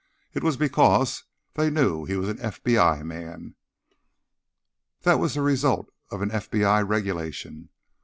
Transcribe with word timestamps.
It 0.33 0.41
was 0.43 0.57
because 0.57 1.25
they 1.53 1.69
knew 1.69 2.05
he 2.05 2.15
was 2.15 2.27
an 2.27 2.37
FBI 2.39 3.05
man. 3.05 3.53
That 5.01 5.19
was 5.19 5.35
the 5.35 5.43
result 5.43 5.91
of 6.09 6.23
an 6.23 6.31
FBI 6.31 6.87
regulation. 6.89 7.69